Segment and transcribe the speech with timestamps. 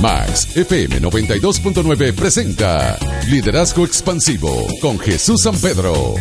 [0.00, 2.98] Max FM 92.9 presenta
[3.28, 6.14] Liderazgo Expansivo con Jesús San Pedro.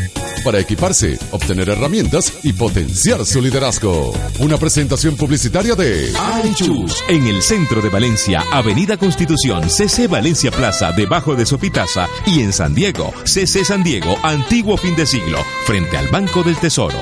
[0.46, 4.13] Para equiparse, obtener herramientas y potenciar su liderazgo.
[4.39, 6.13] Una presentación publicitaria de
[6.46, 12.42] iChus en el centro de Valencia, Avenida Constitución, CC Valencia Plaza, debajo de Sopitasa y
[12.42, 16.99] en San Diego, CC San Diego, antiguo fin de siglo, frente al Banco del Tesoro.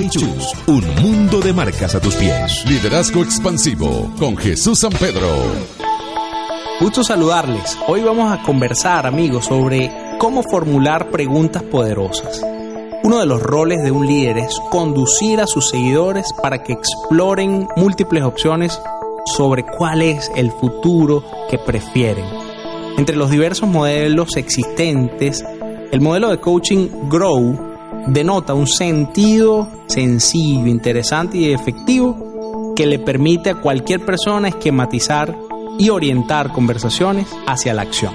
[0.00, 2.64] iChus, un mundo de marcas a tus pies.
[2.66, 5.77] Liderazgo Expansivo con Jesús San Pedro.
[6.80, 7.76] Gusto saludarles.
[7.88, 9.90] Hoy vamos a conversar, amigos, sobre
[10.20, 12.40] cómo formular preguntas poderosas.
[13.02, 17.66] Uno de los roles de un líder es conducir a sus seguidores para que exploren
[17.74, 18.80] múltiples opciones
[19.26, 22.24] sobre cuál es el futuro que prefieren.
[22.96, 25.44] Entre los diversos modelos existentes,
[25.90, 27.58] el modelo de coaching Grow
[28.06, 35.47] denota un sentido sencillo, interesante y efectivo que le permite a cualquier persona esquematizar
[35.78, 38.14] y orientar conversaciones hacia la acción.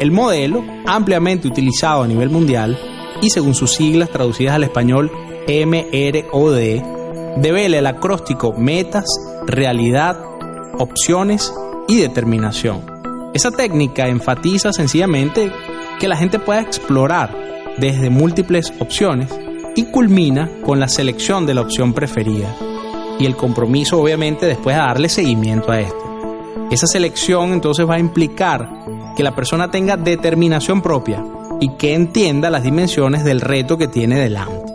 [0.00, 2.78] El modelo, ampliamente utilizado a nivel mundial
[3.22, 5.10] y según sus siglas traducidas al español
[5.48, 6.82] MROD,
[7.36, 9.06] devela el acróstico metas,
[9.46, 10.18] realidad,
[10.78, 11.52] opciones
[11.88, 12.82] y determinación.
[13.32, 15.50] Esa técnica enfatiza sencillamente
[15.98, 17.36] que la gente pueda explorar
[17.78, 19.28] desde múltiples opciones
[19.76, 22.54] y culmina con la selección de la opción preferida
[23.18, 26.03] y el compromiso obviamente después de darle seguimiento a esto.
[26.70, 28.68] Esa selección entonces va a implicar
[29.16, 31.24] que la persona tenga determinación propia
[31.60, 34.72] y que entienda las dimensiones del reto que tiene delante.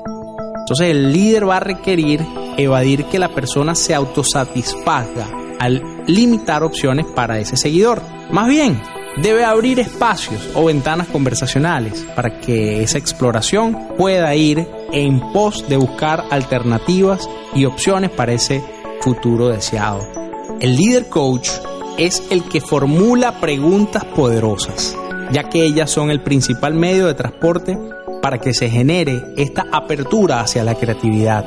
[0.60, 2.22] Entonces el líder va a requerir
[2.58, 5.28] evadir que la persona se autosatisfaga
[5.60, 8.02] al limitar opciones para ese seguidor.
[8.32, 8.80] Más bien,
[9.18, 15.78] debe abrir espacios o ventanas conversacionales para que esa exploración pueda ir en pos de
[15.78, 18.64] buscar alternativas y opciones para ese
[19.02, 20.29] futuro deseado.
[20.60, 21.50] El líder coach
[21.98, 24.94] es el que formula preguntas poderosas,
[25.32, 27.80] ya que ellas son el principal medio de transporte
[28.22, 31.46] para que se genere esta apertura hacia la creatividad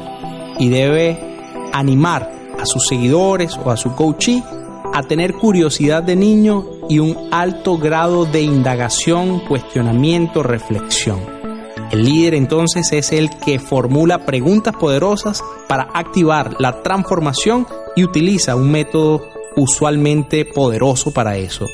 [0.59, 1.19] y debe
[1.75, 4.43] animar a sus seguidores o a su coachee
[4.95, 11.52] a tener curiosidad de niño y un alto grado de indagación, cuestionamiento, reflexión.
[11.93, 18.57] El líder entonces es el que formula preguntas poderosas para activar la transformación y utiliza
[18.57, 21.67] un método usualmente poderoso para eso.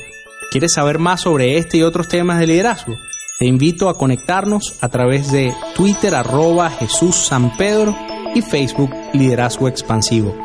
[0.51, 2.95] ¿Quieres saber más sobre este y otros temas de liderazgo?
[3.39, 7.95] Te invito a conectarnos a través de Twitter arroba Jesús San Pedro
[8.35, 10.35] y Facebook Liderazgo Expansivo.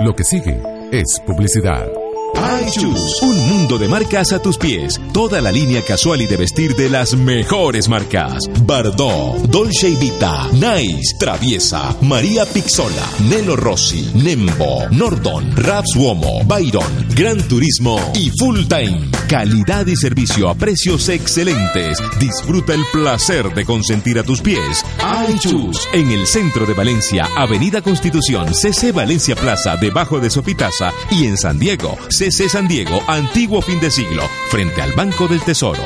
[0.00, 0.58] Lo que sigue
[0.90, 1.86] es publicidad
[2.62, 5.00] iChoose, un mundo de marcas a tus pies.
[5.12, 8.38] Toda la línea casual y de vestir de las mejores marcas.
[8.64, 17.46] Bardot, Dolce Vita, Nice, Traviesa, María Pixola, Nelo Rossi, Nembo, Nordon, Raps Uomo, Byron, Gran
[17.48, 19.17] Turismo y Full Time.
[19.28, 21.98] Calidad y servicio a precios excelentes.
[22.18, 24.82] Disfruta el placer de consentir a tus pies.
[25.28, 31.26] iChoose, en el centro de Valencia, Avenida Constitución, CC Valencia Plaza, debajo de Sopitasa y
[31.26, 35.82] en San Diego, CC San Diego, antiguo fin de siglo, frente al Banco del Tesoro.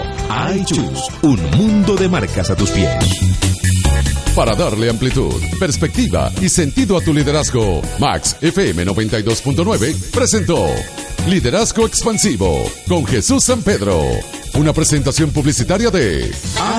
[0.54, 2.94] iChoose, un mundo de marcas a tus pies.
[4.36, 10.64] Para darle amplitud, perspectiva y sentido a tu liderazgo, Max FM 92.9 presentó
[11.26, 14.00] Liderazgo Expansivo con Jesús San Pedro.
[14.54, 16.30] Una presentación publicitaria de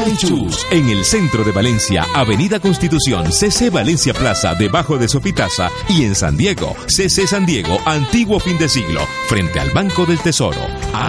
[0.08, 6.04] iChoose en el centro de Valencia, Avenida Constitución, CC Valencia Plaza, debajo de Sopitasa y
[6.04, 10.62] en San Diego, CC San Diego, antiguo fin de siglo, frente al Banco del Tesoro.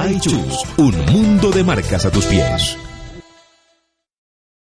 [0.09, 2.79] iChoose, un mundo de marcas a tus pies.